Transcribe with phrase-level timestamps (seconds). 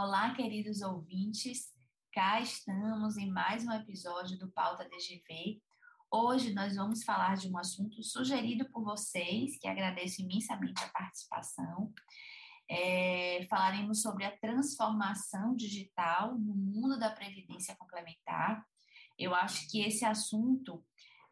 [0.00, 1.74] Olá, queridos ouvintes.
[2.12, 5.60] Cá estamos em mais um episódio do Pauta DGV.
[6.08, 11.92] Hoje nós vamos falar de um assunto sugerido por vocês, que agradeço imensamente a participação.
[12.70, 18.64] É, falaremos sobre a transformação digital no mundo da previdência complementar.
[19.18, 20.80] Eu acho que esse assunto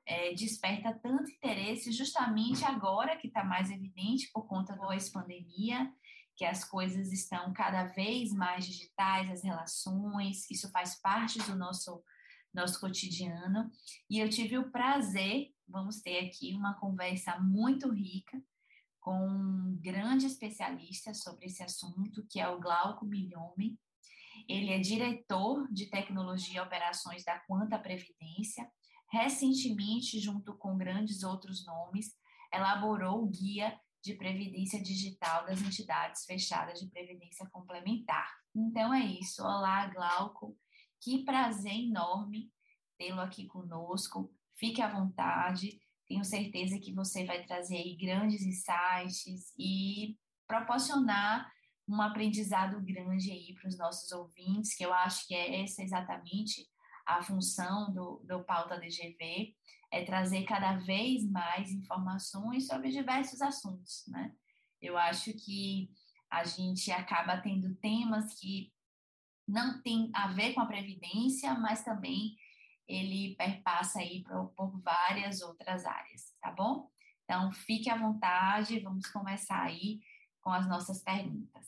[0.04, 5.88] é, desperta tanto interesse justamente agora que está mais evidente por conta da pós-pandemia
[6.36, 12.02] que as coisas estão cada vez mais digitais, as relações, isso faz parte do nosso
[12.56, 13.70] nosso cotidiano.
[14.08, 18.42] E eu tive o prazer, vamos ter aqui uma conversa muito rica
[18.98, 23.78] com um grande especialista sobre esse assunto, que é o Glauco Milhome.
[24.48, 28.68] Ele é diretor de tecnologia e operações da Quanta Previdência.
[29.12, 32.16] Recentemente, junto com grandes outros nomes,
[32.52, 38.32] elaborou o guia de previdência digital das entidades fechadas de previdência complementar.
[38.54, 39.42] Então é isso.
[39.42, 40.56] Olá, Glauco.
[41.00, 42.52] Que prazer enorme
[42.96, 44.32] tê-lo aqui conosco.
[44.54, 45.80] Fique à vontade.
[46.06, 51.52] Tenho certeza que você vai trazer aí grandes insights e proporcionar
[51.88, 56.64] um aprendizado grande aí para os nossos ouvintes, que eu acho que é essa exatamente
[57.04, 59.52] a função do, do Pauta DGV,
[59.92, 64.34] é trazer cada vez mais informações sobre diversos assuntos, né?
[64.80, 65.90] Eu acho que
[66.30, 68.72] a gente acaba tendo temas que
[69.46, 72.36] não tem a ver com a previdência, mas também
[72.88, 76.90] ele perpassa aí por, por várias outras áreas, tá bom?
[77.24, 80.00] Então, fique à vontade, vamos começar aí
[80.40, 81.66] com as nossas perguntas.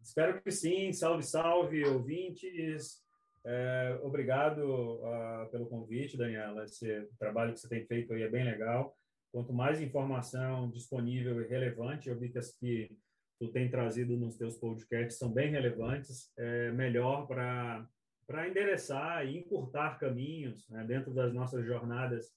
[0.00, 0.92] Espero que sim.
[0.92, 3.00] Salve, salve, ouvintes.
[3.44, 6.64] É, obrigado uh, pelo convite, Daniela.
[6.64, 8.96] Esse trabalho que você tem feito aí é bem legal.
[9.32, 12.90] Quanto mais informação disponível e relevante, eu vi que as que
[13.38, 17.86] tu tem trazido nos teus podcasts são bem relevantes, é melhor para
[18.26, 22.32] para endereçar e encurtar caminhos né, dentro das nossas jornadas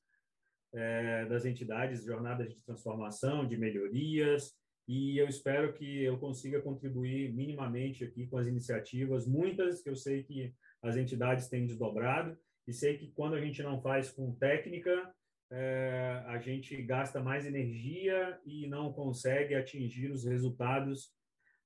[0.74, 7.32] é, das entidades, jornadas de transformação, de melhorias, e eu espero que eu consiga contribuir
[7.34, 12.74] minimamente aqui com as iniciativas, muitas que eu sei que as entidades têm desdobrado, e
[12.74, 15.14] sei que quando a gente não faz com técnica,
[15.52, 21.12] é, a gente gasta mais energia e não consegue atingir os resultados,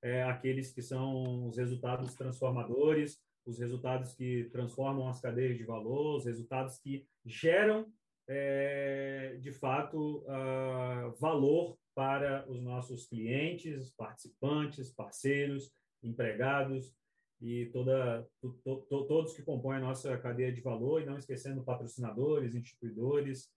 [0.02, 6.18] é, aqueles que são os resultados transformadores, os resultados que transformam as cadeias de valor,
[6.18, 7.86] os resultados que geram,
[8.28, 15.72] é, de fato, uh, valor para os nossos clientes, participantes, parceiros,
[16.04, 16.94] empregados,
[17.42, 21.64] e toda, to, to, todos que compõem a nossa cadeia de valor, e não esquecendo
[21.64, 23.52] patrocinadores, instituidores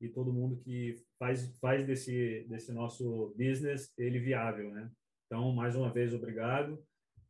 [0.00, 4.90] e todo mundo que faz, faz desse, desse nosso business ele viável, né?
[5.26, 6.82] Então, mais uma vez, obrigado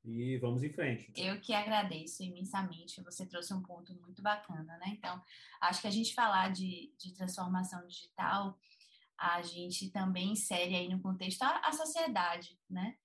[0.04, 1.12] e vamos em frente.
[1.16, 4.94] Eu que agradeço imensamente, você trouxe um ponto muito bacana, né?
[4.96, 5.20] Então,
[5.60, 8.56] acho que a gente falar de, de transformação digital,
[9.18, 12.96] a gente também insere aí no contexto a, a sociedade, né?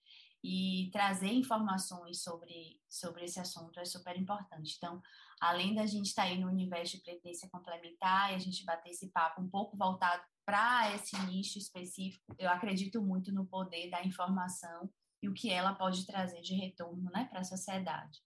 [0.43, 4.75] E trazer informações sobre, sobre esse assunto é super importante.
[4.77, 5.01] Então,
[5.39, 8.89] além da gente estar tá aí no universo de previdência complementar e a gente bater
[8.89, 14.03] esse papo um pouco voltado para esse nicho específico, eu acredito muito no poder da
[14.03, 14.89] informação
[15.21, 18.19] e o que ela pode trazer de retorno né, para a sociedade.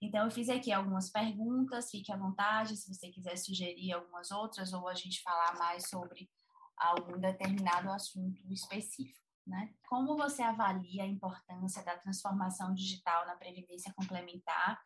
[0.00, 4.72] Então, eu fiz aqui algumas perguntas, fique à vontade se você quiser sugerir algumas outras
[4.72, 6.30] ou a gente falar mais sobre
[6.76, 9.29] algum determinado assunto específico.
[9.50, 9.74] Né?
[9.88, 14.80] Como você avalia a importância da transformação digital na previdência complementar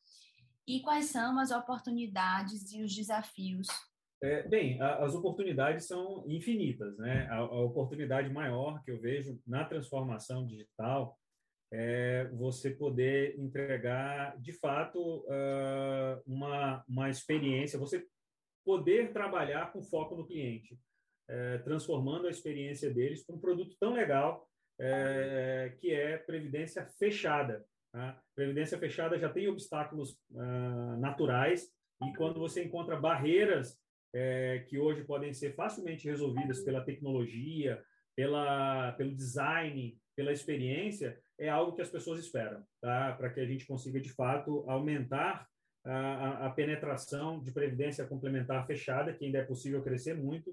[0.67, 3.67] e quais são as oportunidades e os desafios?
[4.23, 6.97] É, bem, a, as oportunidades são infinitas.
[6.97, 7.27] Né?
[7.31, 11.19] A, a, oportunidade maior que eu vejo na transformação digital
[11.71, 18.07] é você poder entregar, de fato, uh, uma, uma experiência, você
[18.65, 20.79] poder trabalhar com foco no cliente.
[21.27, 24.47] É, transformando a experiência deles para um produto tão legal
[24.81, 27.65] é, que é previdência fechada.
[27.93, 28.21] Tá?
[28.35, 31.71] Previdência fechada já tem obstáculos uh, naturais
[32.03, 33.79] e quando você encontra barreiras
[34.13, 37.83] é, que hoje podem ser facilmente resolvidas pela tecnologia,
[38.17, 43.13] pela, pelo design, pela experiência, é algo que as pessoas esperam, tá?
[43.13, 45.49] para que a gente consiga, de fato, aumentar
[45.85, 50.51] a, a, penetração de previdência complementar fechada, que ainda é possível crescer muito,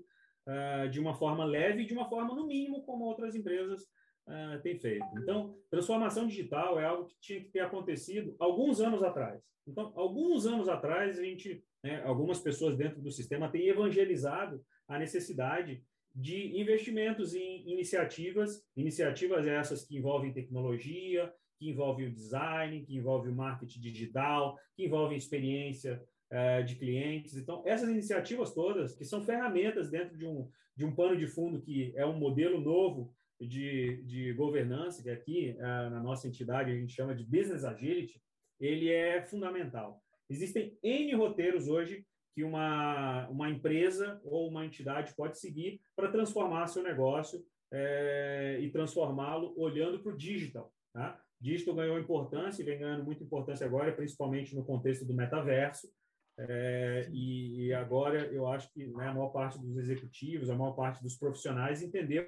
[0.48, 3.86] uh, de uma forma leve e de uma forma, no mínimo, como outras empresas
[4.32, 5.06] uh, tem feito.
[5.18, 9.42] Então, transformação digital é algo que tinha que ter acontecido alguns anos atrás.
[9.68, 14.98] Então, alguns anos atrás, a gente, né, algumas pessoas dentro do sistema têm evangelizado a
[14.98, 15.84] necessidade
[16.14, 23.30] de investimentos em iniciativas, iniciativas essas que envolvem tecnologia, que envolve o design, que envolve
[23.30, 27.38] o marketing digital, que envolve a experiência uh, de clientes.
[27.38, 31.62] Então, essas iniciativas todas, que são ferramentas dentro de um, de um pano de fundo
[31.62, 33.14] que é um modelo novo
[33.48, 38.22] de, de governança, que aqui uh, na nossa entidade a gente chama de Business Agility,
[38.60, 40.02] ele é fundamental.
[40.30, 46.68] Existem N roteiros hoje que uma, uma empresa ou uma entidade pode seguir para transformar
[46.68, 50.72] seu negócio é, e transformá-lo olhando para o digital.
[50.94, 51.20] Tá?
[51.40, 55.92] Digital ganhou importância e vem ganhando muita importância agora, principalmente no contexto do metaverso.
[56.38, 60.72] É, e, e, agora eu acho que né, a maior parte dos executivos, a maior
[60.72, 62.26] parte dos profissionais entendeu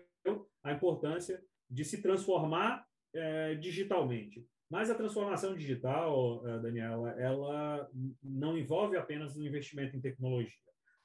[0.63, 4.47] a importância de se transformar é, digitalmente.
[4.73, 7.87] Mas a transformação digital, eh, Daniela, ela
[8.23, 10.57] não envolve apenas o investimento em tecnologia.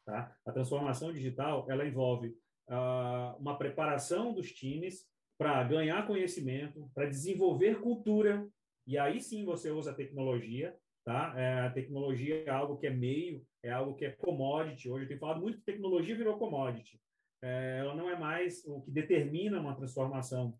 [0.06, 0.34] Tá?
[0.46, 5.06] A transformação digital ela envolve uh, uma preparação dos times
[5.36, 8.48] para ganhar conhecimento, para desenvolver cultura,
[8.86, 10.74] e aí sim você usa a tecnologia.
[11.04, 11.34] Tá?
[11.36, 14.88] É, a tecnologia é algo que é meio, é algo que é commodity.
[14.88, 16.98] Hoje eu tenho falado muito que tecnologia virou commodity.
[17.42, 20.58] É, ela não é mais o que determina uma transformação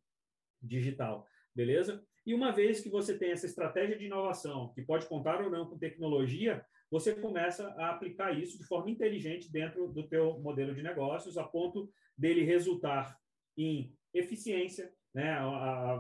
[0.63, 2.03] digital, beleza?
[2.25, 5.67] E uma vez que você tem essa estratégia de inovação, que pode contar ou não
[5.67, 10.83] com tecnologia, você começa a aplicar isso de forma inteligente dentro do teu modelo de
[10.83, 13.17] negócios, a ponto dele resultar
[13.57, 15.39] em eficiência, né?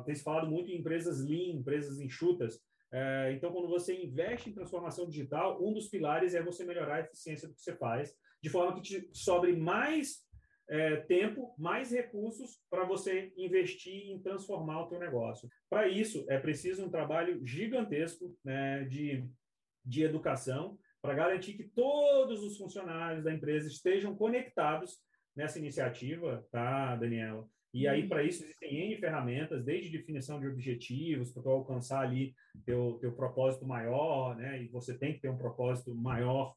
[0.04, 2.60] Tem se falado muito em empresas lean, empresas enxutas.
[2.90, 7.00] É, então, quando você investe em transformação digital, um dos pilares é você melhorar a
[7.00, 10.26] eficiência do que você faz, de forma que te sobre mais
[10.68, 15.48] é, tempo, mais recursos para você investir em transformar o teu negócio.
[15.68, 19.24] Para isso, é preciso um trabalho gigantesco né, de,
[19.84, 24.98] de educação para garantir que todos os funcionários da empresa estejam conectados
[25.34, 27.48] nessa iniciativa, tá, Daniela?
[27.72, 32.98] E aí, para isso, existem N ferramentas, desde definição de objetivos, para alcançar ali teu,
[33.00, 34.62] teu propósito maior, né?
[34.62, 36.54] E você tem que ter um propósito maior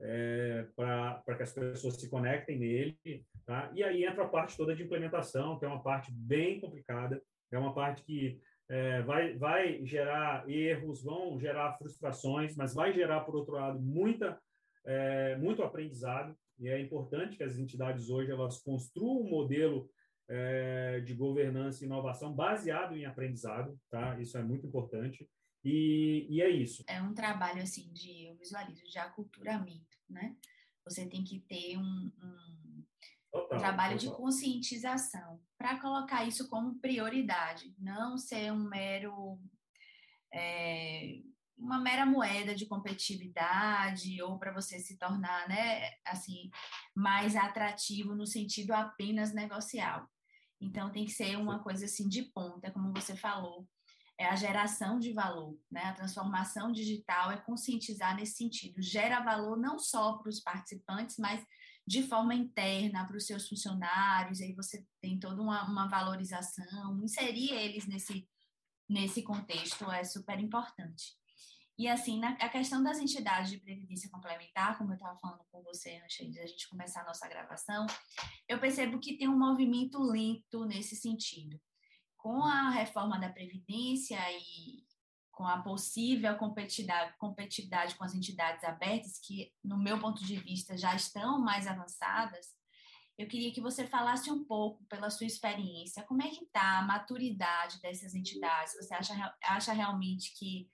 [0.00, 3.24] é, para que as pessoas se conectem nele.
[3.46, 3.70] Tá?
[3.74, 7.58] E aí entra a parte toda de implementação, que é uma parte bem complicada, é
[7.58, 13.36] uma parte que é, vai, vai gerar erros, vão gerar frustrações, mas vai gerar, por
[13.36, 14.40] outro lado, muita,
[14.84, 16.34] é, muito aprendizado.
[16.58, 19.90] E é importante que as entidades hoje elas construam um modelo
[20.28, 23.78] é, de governança e inovação baseado em aprendizado.
[23.90, 24.18] Tá?
[24.18, 25.28] Isso é muito importante.
[25.64, 26.84] E, e é isso.
[26.86, 30.36] É um trabalho assim de, eu visualizo, de aculturamento, né?
[30.84, 32.84] Você tem que ter um, um
[33.32, 34.12] total, trabalho total.
[34.12, 39.40] de conscientização para colocar isso como prioridade, não ser um mero
[40.32, 41.20] é,
[41.56, 46.50] uma mera moeda de competitividade ou para você se tornar, né, assim,
[46.94, 50.08] mais atrativo no sentido apenas negocial.
[50.60, 53.66] Então tem que ser uma coisa assim de ponta, como você falou,
[54.18, 55.82] é a geração de valor, né?
[55.84, 61.44] A transformação digital é conscientizar nesse sentido, gera valor não só para os participantes, mas
[61.86, 67.50] de forma interna para os seus funcionários, aí você tem toda uma, uma valorização, inserir
[67.50, 68.26] eles nesse,
[68.88, 71.12] nesse contexto é super importante.
[71.76, 75.60] E assim, na, a questão das entidades de previdência complementar, como eu estava falando com
[75.62, 77.84] você antes de a gente começar a nossa gravação,
[78.48, 81.60] eu percebo que tem um movimento lento nesse sentido
[82.24, 84.82] com a reforma da Previdência e
[85.30, 90.94] com a possível competitividade, com as entidades abertas, que, no meu ponto de vista, já
[90.94, 92.54] estão mais avançadas,
[93.18, 96.82] eu queria que você falasse um pouco, pela sua experiência, como é que está a
[96.82, 98.72] maturidade dessas entidades?
[98.74, 100.70] Você acha, acha realmente que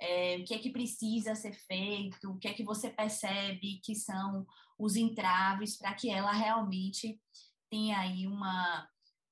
[0.00, 2.28] é, o que é que precisa ser feito?
[2.28, 4.44] O que é que você percebe que são
[4.76, 7.20] os entraves para que ela realmente
[7.70, 8.88] tenha aí uma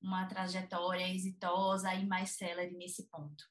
[0.06, 3.44] uma trajetória exitosa e mais célere nesse ponto?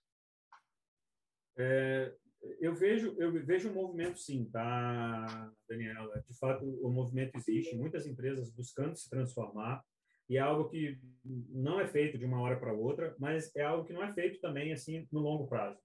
[1.57, 2.13] É,
[2.59, 6.23] eu vejo eu vejo um movimento sim, tá, Daniela?
[6.27, 9.83] De fato, o movimento existe, muitas empresas buscando se transformar
[10.29, 13.85] e é algo que não é feito de uma hora para outra, mas é algo
[13.85, 15.79] que não é feito também assim no longo prazo.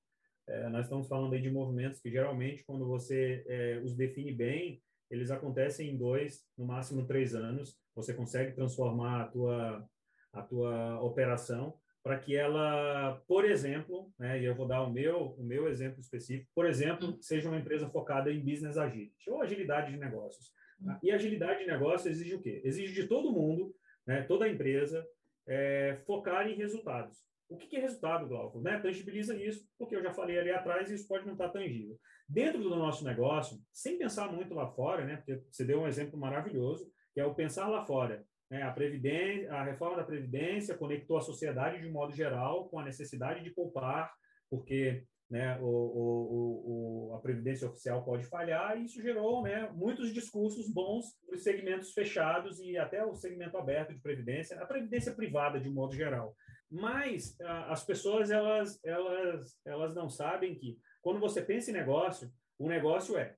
[0.48, 4.82] É, nós estamos falando aí de movimentos que geralmente quando você é, os define bem,
[5.10, 7.76] eles acontecem em dois, no máximo três anos.
[7.94, 9.88] Você consegue transformar a tua
[10.32, 15.34] a tua operação para que ela, por exemplo, né, e eu vou dar o meu,
[15.38, 17.22] o meu exemplo específico, por exemplo, uhum.
[17.22, 20.50] seja uma empresa focada em business agility ou agilidade de negócios.
[20.82, 20.98] Tá?
[21.02, 22.62] E agilidade de negócios exige o quê?
[22.64, 23.74] Exige de todo mundo,
[24.06, 25.06] né, toda empresa,
[25.46, 27.18] é, focar em resultados.
[27.50, 28.60] O que é resultado, Glauco?
[28.60, 28.78] Né?
[28.78, 31.98] Tangibiliza isso, porque eu já falei ali atrás e isso pode não estar tangível.
[32.28, 35.16] Dentro do nosso negócio, sem pensar muito lá fora, né?
[35.16, 38.24] porque você deu um exemplo maravilhoso, que é o pensar lá fora.
[38.50, 38.62] Né?
[38.62, 43.42] A, previdência, a reforma da Previdência conectou a sociedade de modo geral com a necessidade
[43.44, 44.12] de poupar
[44.50, 50.12] porque né, o, o, o, a previdência oficial pode falhar, e isso gerou né, muitos
[50.12, 55.14] discursos bons para os segmentos fechados e até o segmento aberto de previdência, a previdência
[55.14, 56.34] privada de modo geral.
[56.68, 57.36] Mas
[57.68, 63.16] as pessoas elas, elas, elas não sabem que quando você pensa em negócio, o negócio
[63.16, 63.36] é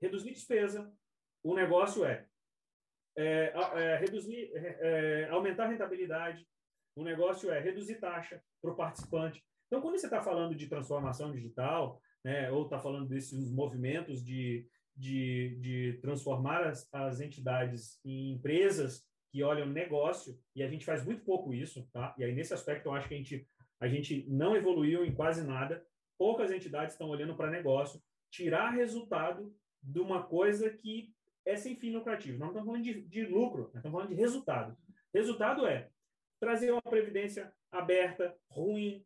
[0.00, 0.92] reduzir despesa,
[1.42, 2.26] o negócio é,
[3.16, 6.46] é, é reduzir, é, é, aumentar a rentabilidade,
[6.96, 9.42] o negócio é reduzir taxa para o participante.
[9.66, 14.66] Então, quando você está falando de transformação digital, né, ou está falando desses movimentos de,
[14.96, 21.04] de, de transformar as, as entidades em empresas que olham negócio, e a gente faz
[21.04, 22.14] muito pouco isso, tá?
[22.18, 23.46] E aí, nesse aspecto, eu acho que a gente,
[23.80, 25.84] a gente não evoluiu em quase nada.
[26.18, 31.14] Poucas entidades estão olhando para negócio, tirar resultado de uma coisa que
[31.50, 32.38] é sem fim lucrativo.
[32.38, 34.76] Não estamos falando de, de lucro, estamos falando de resultado.
[35.12, 35.90] Resultado é
[36.38, 39.04] trazer uma previdência aberta, ruim,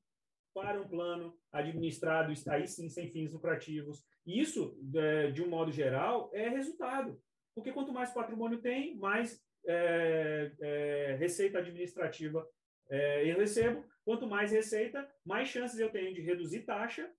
[0.54, 4.04] para um plano administrado, aí sim, sem fins lucrativos.
[4.24, 7.20] Isso, é, de um modo geral, é resultado.
[7.54, 12.46] Porque quanto mais patrimônio tem, mais é, é, receita administrativa
[12.88, 13.84] é, eu recebo.
[14.04, 17.10] Quanto mais receita, mais chances eu tenho de reduzir taxa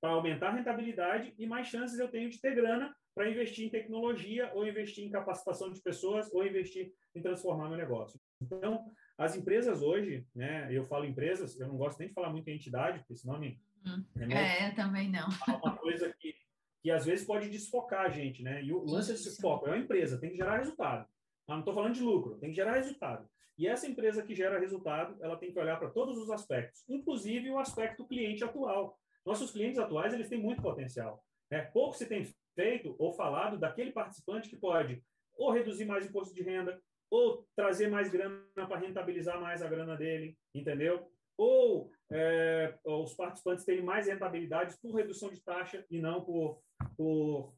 [0.00, 3.70] para aumentar a rentabilidade e mais chances eu tenho de ter grana para investir em
[3.70, 8.18] tecnologia ou investir em capacitação de pessoas ou investir em transformar meu negócio.
[8.40, 8.84] Então,
[9.18, 12.54] as empresas hoje, né, eu falo empresas, eu não gosto nem de falar muito em
[12.54, 14.04] entidade, porque esse nome hum.
[14.30, 15.28] é, também não.
[15.48, 16.34] É uma coisa que,
[16.82, 18.62] que às vezes pode desfocar a gente, né?
[18.62, 21.06] E o lance desse foco é uma empresa, tem que gerar resultado.
[21.46, 23.28] Mas não estou falando de lucro, tem que gerar resultado.
[23.58, 27.50] E essa empresa que gera resultado, ela tem que olhar para todos os aspectos, inclusive
[27.50, 28.98] o aspecto cliente atual.
[29.24, 31.22] Nossos clientes atuais, eles têm muito potencial.
[31.50, 31.62] Né?
[31.72, 35.02] Pouco se tem feito ou falado daquele participante que pode
[35.36, 36.80] ou reduzir mais imposto de renda,
[37.10, 41.10] ou trazer mais grana para rentabilizar mais a grana dele, entendeu?
[41.36, 46.62] Ou é, os participantes terem mais rentabilidades por redução de taxa e não por,
[46.96, 47.54] por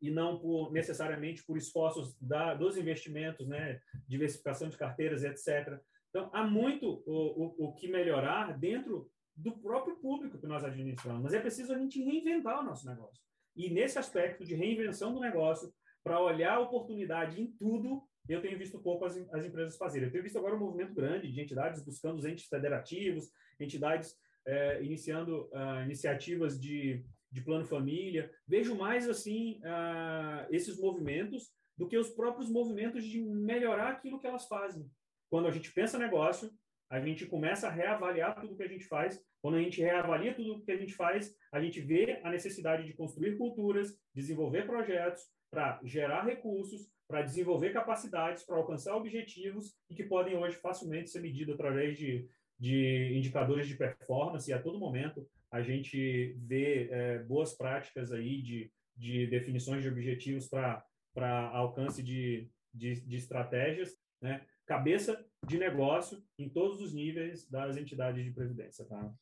[0.00, 5.80] e não por necessariamente por esforços da, dos investimentos, né, diversificação de carteiras, etc.
[6.10, 11.22] Então, há muito o, o, o que melhorar dentro do próprio público que nós administramos,
[11.22, 13.22] mas é preciso a gente reinventar o nosso negócio.
[13.56, 15.72] E nesse aspecto de reinvenção do negócio,
[16.04, 20.06] para olhar a oportunidade em tudo, eu tenho visto pouco as, as empresas fazerem.
[20.06, 24.14] Eu tenho visto agora um movimento grande de entidades buscando os entes federativos, entidades
[24.46, 28.30] é, iniciando uh, iniciativas de, de plano família.
[28.46, 34.26] Vejo mais assim uh, esses movimentos do que os próprios movimentos de melhorar aquilo que
[34.26, 34.88] elas fazem.
[35.28, 36.50] Quando a gente pensa negócio,
[36.88, 39.20] a gente começa a reavaliar tudo que a gente faz.
[39.46, 42.92] Quando a gente reavalia tudo que a gente faz, a gente vê a necessidade de
[42.94, 50.02] construir culturas, desenvolver projetos para gerar recursos, para desenvolver capacidades, para alcançar objetivos e que
[50.02, 54.50] podem hoje facilmente ser medidos através de, de indicadores de performance.
[54.50, 59.88] E a todo momento a gente vê é, boas práticas aí de, de definições de
[59.88, 64.44] objetivos para alcance de, de, de estratégias, né?
[64.66, 69.14] cabeça de negócio em todos os níveis das entidades de previdência, tá?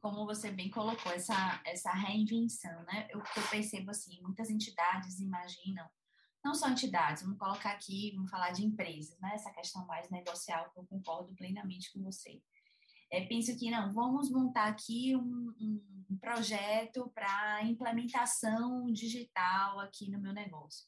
[0.00, 3.06] Como você bem colocou, essa, essa reinvenção, né?
[3.10, 5.86] Eu percebo, assim, muitas entidades imaginam
[6.44, 9.32] não só entidades, vamos colocar aqui, vamos falar de empresas, né?
[9.34, 12.42] Essa questão mais negocial, que eu concordo plenamente com você.
[13.10, 15.54] É, penso que não, vamos montar aqui um,
[16.10, 20.86] um projeto para implementação digital aqui no meu negócio.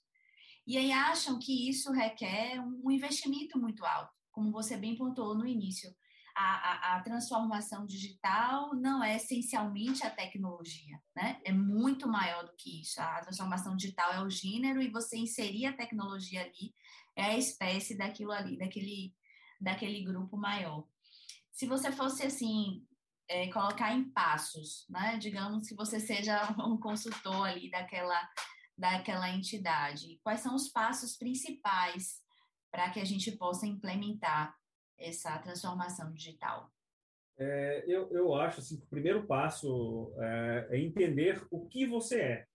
[0.66, 5.46] E aí acham que isso requer um investimento muito alto, como você bem pontuou no
[5.46, 5.94] início
[6.38, 11.40] a, a, transformação digital não é essencialmente a tecnologia, né?
[11.44, 13.00] É muito maior do que isso.
[13.00, 16.74] A transformação digital é o gênero e você inserir a tecnologia ali
[17.16, 19.14] é a espécie daquilo ali, daquele,
[19.58, 20.86] daquele grupo maior.
[21.50, 22.86] Se você fosse assim
[23.28, 25.16] é, colocar em passos, né?
[25.16, 28.28] Digamos que você seja um consultor ali daquela
[28.78, 30.20] daquela entidade.
[30.22, 32.20] Quais são os passos principais
[32.70, 34.54] para que a gente possa implementar
[34.98, 36.70] essa transformação digital?
[37.38, 42.20] É, eu, eu acho assim, que o primeiro passo é, é, entender o que você
[42.20, 42.46] é,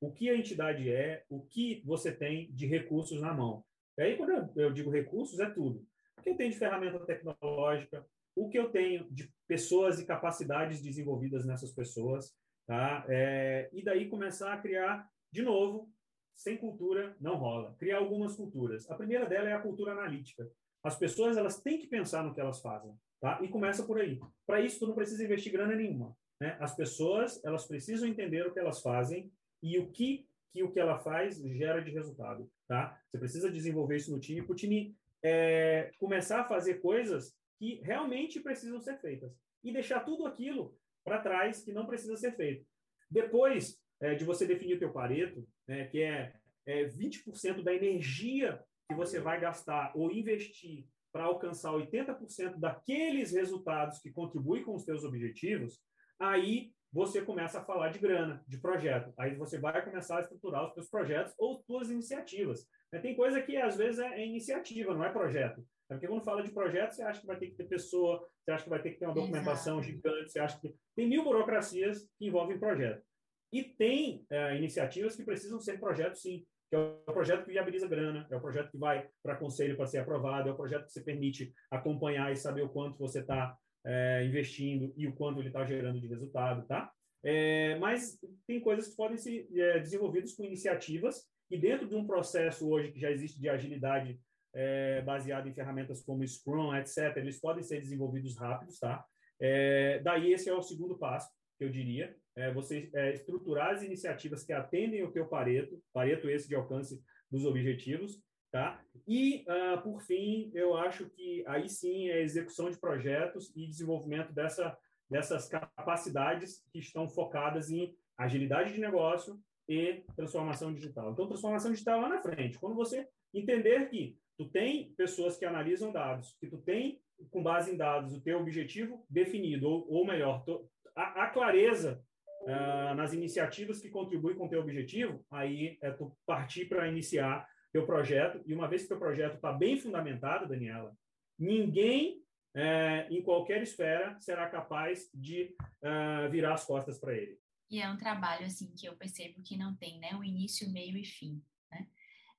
[0.00, 3.64] o que a entidade é, o que você tem de recursos na mão.
[3.98, 5.84] E aí, quando eu, digo recursos, é tudo.
[6.16, 10.80] O que eu tenho de ferramenta tecnológica, o que eu tenho de pessoas e capacidades
[10.80, 12.34] desenvolvidas nessas pessoas,
[12.66, 13.04] tá?
[13.08, 15.92] É, e daí começar a criar, de novo,
[16.34, 17.74] sem cultura não rola.
[17.78, 18.90] Criar algumas culturas.
[18.90, 20.48] A primeira dela é a cultura analítica.
[20.82, 23.38] As pessoas elas têm que pensar no que elas fazem, tá?
[23.42, 24.18] E começa por aí.
[24.46, 26.56] Para isso, tu não precisa investir grana nenhuma, né?
[26.60, 29.30] As pessoas elas precisam entender o que elas fazem
[29.62, 33.00] e o que que o que ela faz gera de resultado, tá?
[33.08, 37.80] Você precisa desenvolver isso no time, para o time é, começar a fazer coisas que
[37.84, 39.32] realmente precisam ser feitas
[39.62, 42.66] e deixar tudo aquilo para trás que não precisa ser feito.
[43.10, 46.32] Depois é, de você definir o teu pareto, né, que é,
[46.66, 54.00] é 20% da energia que você vai gastar ou investir para alcançar 80% daqueles resultados
[54.00, 55.80] que contribuem com os teus objetivos,
[56.18, 59.14] aí você começa a falar de grana, de projeto.
[59.16, 62.66] Aí você vai começar a estruturar os seus projetos ou suas iniciativas.
[63.00, 65.64] Tem coisa que às vezes é iniciativa, não é projeto.
[65.88, 68.50] É porque quando fala de projeto, você acha que vai ter que ter pessoa, você
[68.50, 69.92] acha que vai ter que ter uma documentação Exato.
[69.92, 73.04] gigante, você acha que tem mil burocracias que envolvem projeto.
[73.52, 77.88] E tem é, iniciativas que precisam ser projetos, sim que é o projeto que viabiliza
[77.88, 80.92] grana, é o projeto que vai para conselho para ser aprovado, é o projeto que
[80.92, 85.48] você permite acompanhar e saber o quanto você está é, investindo e o quanto ele
[85.48, 86.90] está gerando de resultado, tá?
[87.24, 92.06] É, mas tem coisas que podem ser é, desenvolvidas com iniciativas e dentro de um
[92.06, 94.18] processo hoje que já existe de agilidade
[94.54, 99.04] é, baseado em ferramentas como Scrum, etc., eles podem ser desenvolvidos rápidos, tá?
[99.40, 103.82] É, daí esse é o segundo passo que eu diria, é você é, estruturar as
[103.82, 108.20] iniciativas que atendem o teu pareto, pareto esse de alcance dos objetivos,
[108.50, 108.82] tá?
[109.06, 113.66] E, uh, por fim, eu acho que aí sim é a execução de projetos e
[113.66, 114.76] desenvolvimento dessa,
[115.08, 121.12] dessas capacidades que estão focadas em agilidade de negócio e transformação digital.
[121.12, 122.58] Então, transformação digital lá na frente.
[122.58, 127.72] Quando você entender que tu tem pessoas que analisam dados, que tu tem, com base
[127.72, 132.02] em dados, o teu objetivo definido, ou, ou melhor, tu, a, a clareza
[132.42, 137.48] uh, nas iniciativas que contribuem com o teu objetivo, aí é tu partir para iniciar
[137.72, 138.42] teu projeto.
[138.46, 140.96] E uma vez que teu projeto está bem fundamentado, Daniela,
[141.38, 142.22] ninguém
[142.54, 147.38] é, em qualquer esfera será capaz de uh, virar as costas para ele.
[147.70, 150.96] E é um trabalho assim que eu percebo que não tem, né, o início, meio
[150.98, 151.40] e fim.
[151.70, 151.86] Né?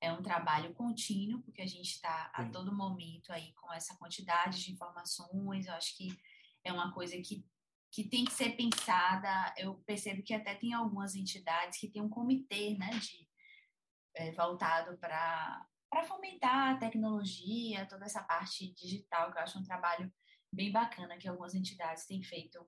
[0.02, 4.62] É um trabalho contínuo, porque a gente está a todo momento aí com essa quantidade
[4.62, 5.68] de informações.
[5.68, 6.10] Eu acho que
[6.66, 7.46] é uma coisa que
[7.92, 9.54] que tem que ser pensada.
[9.58, 13.28] Eu percebo que até tem algumas entidades que têm um comitê, né, de
[14.16, 19.64] é, voltado para para fomentar a tecnologia, toda essa parte digital, que eu acho um
[19.64, 20.10] trabalho
[20.50, 22.66] bem bacana que algumas entidades têm feito.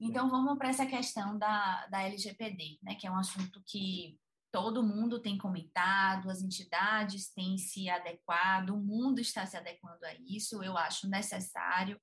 [0.00, 4.16] Então, vamos para essa questão da, da LGPD, né, que é um assunto que
[4.52, 10.14] todo mundo tem comentado, as entidades têm se adequado, o mundo está se adequando a
[10.28, 12.00] isso, eu acho necessário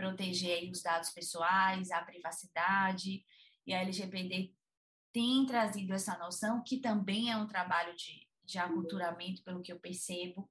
[0.00, 3.22] proteger os dados pessoais, a privacidade,
[3.66, 4.54] e a LGPD
[5.12, 9.78] tem trazido essa noção, que também é um trabalho de, de aculturamento, pelo que eu
[9.78, 10.48] percebo.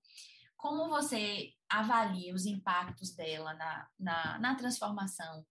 [0.55, 5.43] Como você avalia os impactos dela na, na, na transformação?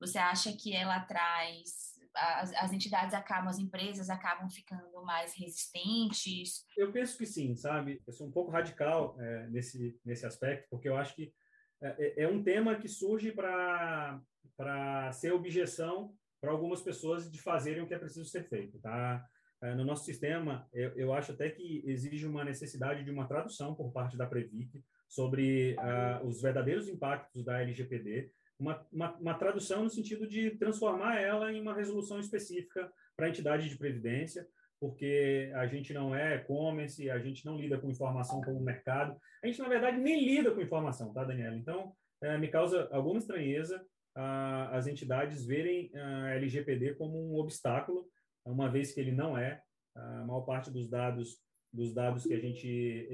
[0.00, 6.64] Você acha que ela traz as, as, entidades acabam, as empresas acabam ficando mais resistentes?
[6.76, 8.02] Eu penso que sim, sabe?
[8.06, 11.34] Eu sou um pouco radical é, nesse, nesse aspecto, porque eu acho que
[11.82, 17.82] é, é, é um tema que surge para ser objeção para algumas pessoas de fazerem
[17.82, 19.24] o que é preciso ser feito, tá?
[19.62, 23.90] É, no nosso sistema, eu, acho até que exige uma necessidade de uma tradução por
[23.90, 29.90] parte da Previc sobre uh, os verdadeiros impactos da LGPD, uma, uma, uma, tradução no
[29.90, 34.46] sentido de transformar ela em uma resolução específica para a entidade de previdência,
[34.80, 39.16] porque a gente não é e-commerce, a gente não lida com informação como mercado.
[39.42, 41.56] A gente, na verdade, nem lida com informação, tá, Daniela?
[41.56, 43.84] Então, é, me causa alguma estranheza
[44.16, 48.08] ah, as entidades verem a LGPD como um obstáculo,
[48.46, 49.60] uma vez que ele não é.
[49.94, 51.38] A maior parte dos dados
[51.72, 53.08] dos dados que a gente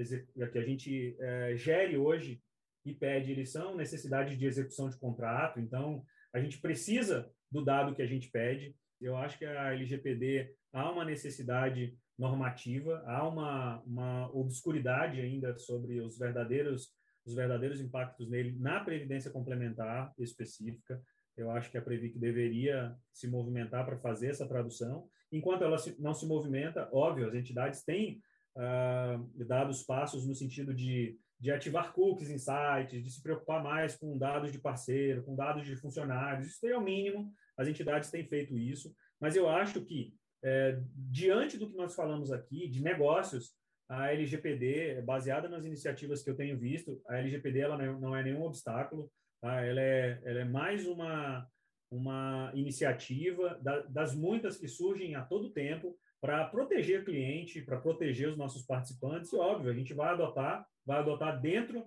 [0.53, 2.40] que a gente é, gere hoje
[2.85, 5.59] e pede eles são necessidades de execução de contrato.
[5.59, 8.77] Então, a gente precisa do dado que a gente pede.
[9.01, 16.01] Eu acho que a LGPD há uma necessidade normativa, há uma, uma obscuridade ainda sobre
[16.01, 16.93] os verdadeiros
[17.25, 21.01] os verdadeiros impactos nele na previdência complementar específica.
[21.37, 25.09] Eu acho que a Previc deveria se movimentar para fazer essa tradução.
[25.31, 28.21] Enquanto ela não se movimenta, óbvio, as entidades têm
[28.57, 33.63] uh, dado os passos no sentido de, de ativar cookies em sites, de se preocupar
[33.63, 36.49] mais com dados de parceiro, com dados de funcionários.
[36.49, 38.95] Isso é o mínimo, as entidades têm feito isso.
[39.19, 43.55] Mas eu acho que é, diante do que nós falamos aqui, de negócios,
[43.89, 48.43] a LGPD, baseada nas iniciativas que eu tenho visto, a LGPD ela não é nenhum
[48.43, 49.61] obstáculo, tá?
[49.61, 51.47] ela, é, ela é mais uma,
[51.91, 57.81] uma iniciativa da, das muitas que surgem a todo tempo para proteger o cliente, para
[57.81, 61.85] proteger os nossos participantes, e óbvio, a gente vai adotar, vai adotar dentro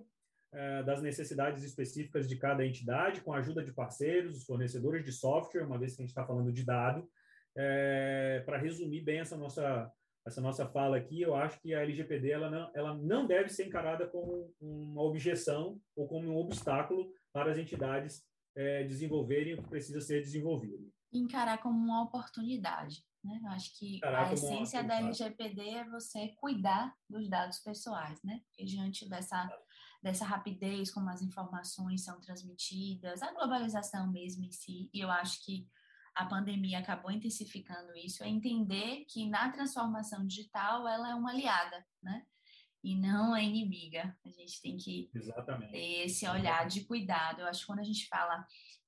[0.52, 5.10] é, das necessidades específicas de cada entidade, com a ajuda de parceiros, os fornecedores de
[5.10, 7.08] software, uma vez que a gente está falando de dado,
[7.56, 9.92] é, para resumir bem essa nossa
[10.26, 13.64] essa nossa fala aqui, eu acho que a LGPD ela não, ela não deve ser
[13.64, 18.24] encarada como uma objeção ou como um obstáculo para as entidades
[18.56, 20.92] é, desenvolverem o que precisa ser desenvolvido.
[21.12, 23.04] Encarar como uma oportunidade.
[23.22, 23.38] Né?
[23.40, 28.40] Eu acho que a essência da LGPD é você cuidar dos dados pessoais, né?
[28.46, 29.48] Porque diante dessa,
[30.02, 35.44] dessa rapidez como as informações são transmitidas, a globalização mesmo em si, e eu acho
[35.44, 35.68] que
[36.16, 41.86] a pandemia acabou intensificando isso, é entender que na transformação digital ela é uma aliada,
[42.02, 42.24] né?
[42.82, 44.16] E não a inimiga.
[44.24, 45.72] A gente tem que Exatamente.
[45.72, 47.40] ter esse olhar de cuidado.
[47.40, 48.46] Eu acho que quando a gente fala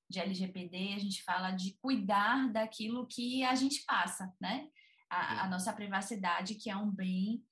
[0.09, 4.67] de LGPD, a gente fala de cuidar daquilo que a gente passa, né?
[5.11, 7.45] A, a nossa privacidade, que é um bem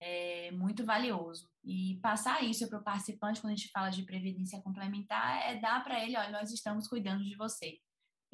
[0.00, 1.48] é, muito valioso.
[1.64, 5.82] E passar isso para o participante, quando a gente fala de previdência complementar, é dar
[5.82, 7.78] para ele, olha, nós estamos cuidando de você.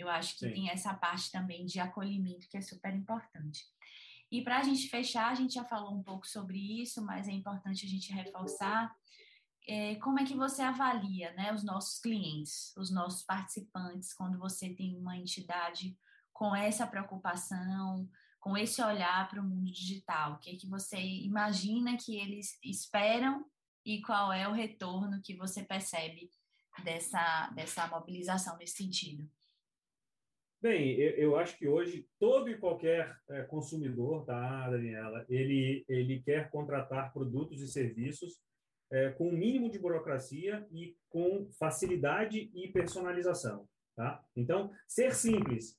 [0.00, 0.52] Eu acho que Sim.
[0.52, 3.64] tem essa parte também de acolhimento que é super importante.
[4.30, 7.32] E para a gente fechar, a gente já falou um pouco sobre isso, mas é
[7.32, 8.94] importante a gente reforçar
[9.66, 14.70] é, como é que você avalia né, os nossos clientes, os nossos participantes, quando você
[14.70, 15.96] tem uma entidade
[16.32, 18.08] com essa preocupação,
[18.38, 20.34] com esse olhar para o mundo digital?
[20.34, 23.44] O que é que você imagina que eles esperam
[23.84, 26.30] e qual é o retorno que você percebe
[26.82, 29.28] dessa, dessa mobilização nesse sentido?
[30.62, 36.50] Bem, eu, acho que hoje todo e qualquer é, consumidor, tá, Daniela, ele, ele quer
[36.50, 38.38] contratar produtos e serviços
[38.92, 43.66] é, com o mínimo de burocracia e com facilidade e personalização.
[43.96, 44.22] Tá?
[44.36, 45.78] Então, ser simples,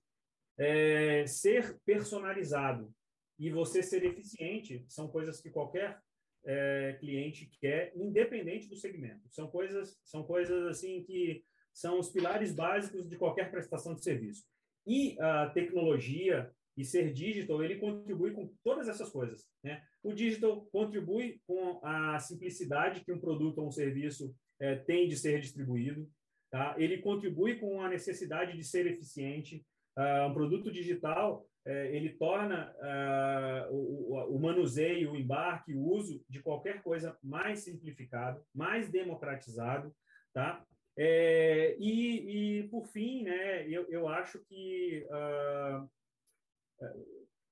[0.58, 2.92] é, ser personalizado
[3.38, 6.02] e você ser eficiente são coisas que qualquer
[6.44, 9.30] é, cliente quer, independente do segmento.
[9.30, 14.50] São coisas, são coisas assim que são os pilares básicos de qualquer prestação de serviço.
[14.86, 19.48] E a tecnologia e ser digital, ele contribui com todas essas coisas.
[19.64, 19.84] Né?
[20.02, 25.18] O digital contribui com a simplicidade que um produto ou um serviço é, tem de
[25.18, 26.10] ser distribuído.
[26.50, 26.76] Tá?
[26.78, 29.66] Ele contribui com a necessidade de ser eficiente.
[29.98, 36.24] Uh, um produto digital é, ele torna uh, o, o, manuseio, o embarque, o uso
[36.28, 39.94] de qualquer coisa mais simplificado, mais democratizado,
[40.34, 40.66] tá?
[40.98, 45.90] É, e, e, por fim, né, eu, eu acho que uh,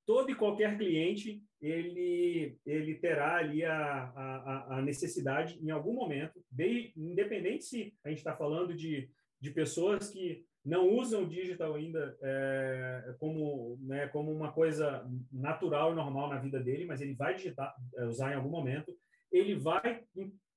[0.06, 6.43] todo e qualquer cliente ele ele terá ali a, a, a necessidade em algum momento,
[6.49, 11.75] bem, independente se a gente está falando de, de pessoas que não usam o digital
[11.75, 17.13] ainda é, como né, como uma coisa natural e normal na vida dele, mas ele
[17.13, 18.93] vai digitar, é, usar em algum momento,
[19.32, 20.04] ele vai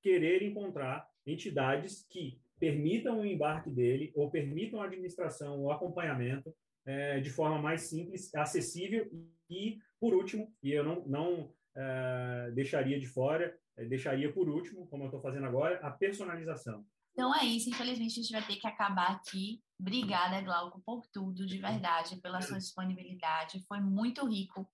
[0.01, 7.19] querer encontrar entidades que permitam o embarque dele ou permitam a administração, o acompanhamento é,
[7.19, 9.05] de forma mais simples, acessível
[9.49, 14.87] e, por último, e eu não, não é, deixaria de fora, é, deixaria por último,
[14.87, 16.85] como eu estou fazendo agora, a personalização.
[17.11, 19.61] Então é isso, infelizmente a gente vai ter que acabar aqui.
[19.77, 23.61] Obrigada, Glauco, por tudo, de verdade, pela sua disponibilidade.
[23.67, 24.65] Foi muito rico,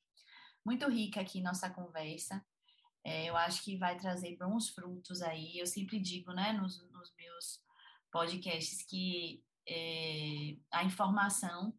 [0.64, 2.40] muito rica aqui nossa conversa.
[3.04, 5.58] É, eu acho que vai trazer bons frutos aí.
[5.58, 7.69] Eu sempre digo, né, nos, nos meus
[8.12, 11.74] podcasts, que é, a informação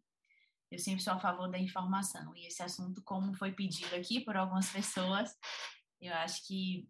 [0.71, 2.33] eu sempre sou a favor da informação.
[2.37, 5.37] E esse assunto, como foi pedido aqui por algumas pessoas,
[6.01, 6.89] eu acho que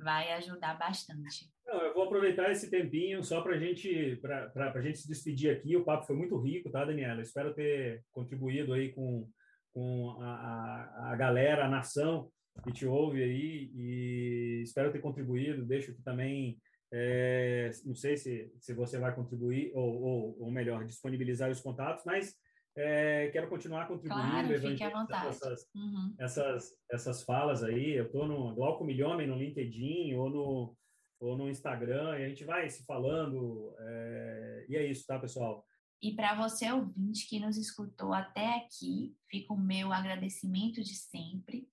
[0.00, 1.50] vai ajudar bastante.
[1.66, 4.20] Não, eu vou aproveitar esse tempinho só para gente,
[4.54, 5.76] a gente se despedir aqui.
[5.76, 7.20] O papo foi muito rico, tá, Daniela?
[7.20, 9.28] espero ter contribuído aí com,
[9.74, 12.30] com a, a, a galera, a nação
[12.62, 15.66] que te ouve aí e espero ter contribuído.
[15.66, 16.56] Deixo aqui também,
[16.92, 22.04] é, não sei se, se você vai contribuir ou, ou, ou melhor, disponibilizar os contatos,
[22.04, 22.34] mas
[22.76, 24.30] é, quero continuar contribuindo,
[25.08, 26.14] claro, essas, uhum.
[26.18, 27.92] essas, essas falas aí.
[27.92, 30.76] Eu estou no Glauco Milhomem no LinkedIn ou no,
[31.20, 33.74] ou no Instagram e a gente vai se falando.
[33.80, 35.66] É, e é isso, tá, pessoal?
[36.00, 41.68] E para você, ouvinte, que nos escutou até aqui, fica o meu agradecimento de sempre.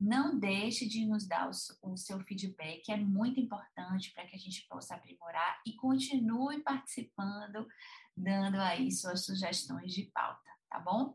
[0.00, 1.50] Não deixe de nos dar
[1.82, 7.66] o, seu feedback, é muito importante para que a gente possa aprimorar e continue participando
[8.16, 11.14] dando aí suas sugestões de pauta, tá bom?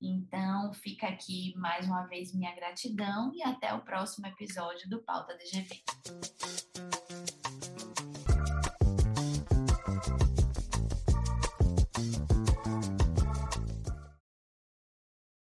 [0.00, 5.36] Então, fica aqui mais uma vez minha gratidão e até o próximo episódio do Pauta
[5.36, 5.82] DGV.